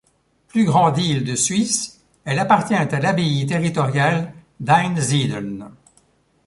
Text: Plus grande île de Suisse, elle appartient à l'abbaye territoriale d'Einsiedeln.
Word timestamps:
Plus 0.47 0.65
grande 0.65 0.97
île 0.97 1.23
de 1.23 1.35
Suisse, 1.35 2.01
elle 2.25 2.39
appartient 2.39 2.73
à 2.73 2.85
l'abbaye 2.99 3.45
territoriale 3.45 4.33
d'Einsiedeln. 4.59 5.69